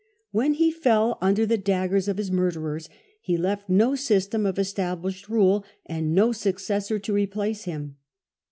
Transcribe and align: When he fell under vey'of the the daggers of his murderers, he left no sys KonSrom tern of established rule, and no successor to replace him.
When 0.31 0.55
he 0.55 0.71
fell 0.71 1.19
under 1.21 1.43
vey'of 1.43 1.49
the 1.49 1.57
the 1.57 1.61
daggers 1.61 2.07
of 2.07 2.17
his 2.17 2.31
murderers, 2.31 2.89
he 3.21 3.37
left 3.37 3.69
no 3.69 3.91
sys 3.91 4.27
KonSrom 4.27 4.31
tern 4.31 4.45
of 4.47 4.57
established 4.57 5.29
rule, 5.29 5.63
and 5.85 6.15
no 6.15 6.31
successor 6.31 6.97
to 6.97 7.13
replace 7.13 7.65
him. 7.65 7.97